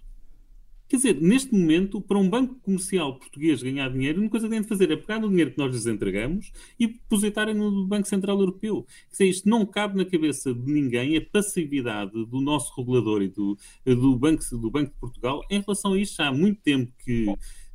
[0.91, 4.51] Quer dizer, neste momento, para um banco comercial português ganhar dinheiro, a única coisa que
[4.51, 8.09] tem de fazer é pegar no dinheiro que nós lhes entregamos e depositarem no Banco
[8.09, 8.85] Central Europeu.
[9.07, 13.29] Quer dizer, isto não cabe na cabeça de ninguém, a passividade do nosso regulador e
[13.29, 16.17] do, do, banco, do Banco de Portugal em relação a isto.
[16.17, 17.25] Já há muito tempo que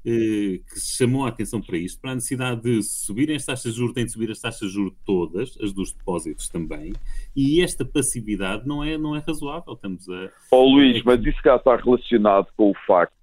[0.07, 3.93] que chamou a atenção para isto, para a necessidade de subirem as taxas de juros,
[3.93, 6.93] têm de subir as taxas de juros todas, as dos depósitos também,
[7.35, 9.75] e esta passividade não é, não é razoável.
[9.75, 10.31] Estamos a.
[10.53, 13.16] Oh, Luís, mas isso cá está relacionado com o facto,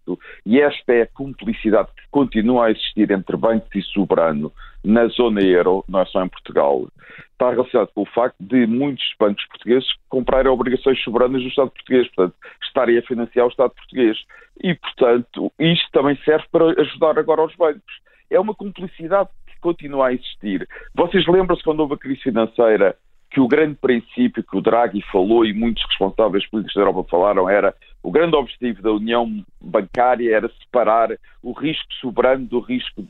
[0.46, 4.52] e esta é a cumplicidade que continua a existir entre bancos e soberano
[4.84, 6.88] na zona euro, não é só em Portugal,
[7.32, 12.08] está relacionado com o facto de muitos bancos portugueses comprarem obrigações soberanas do Estado português,
[12.14, 14.18] portanto, estarem a financiar o Estado português.
[14.62, 18.02] E, portanto, isto também serve para ajudar agora os bancos.
[18.30, 20.68] É uma cumplicidade que continua a existir.
[20.94, 22.96] Vocês lembram-se quando houve a crise financeira
[23.32, 27.50] que o grande princípio que o Draghi falou e muitos responsáveis políticos da Europa falaram
[27.50, 27.74] era
[28.04, 33.08] o grande objetivo da União Bancária era separar o risco soberano do risco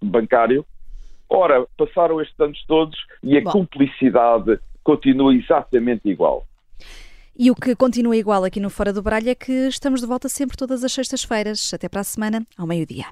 [0.00, 0.64] bancário
[1.28, 3.50] Ora, passaram estes anos todos e a Bom.
[3.50, 6.46] cumplicidade continua exatamente igual.
[7.38, 10.28] E o que continua igual aqui no Fora do Baralho é que estamos de volta
[10.28, 11.72] sempre todas as sextas-feiras.
[11.74, 13.06] Até para a semana, ao meio-dia.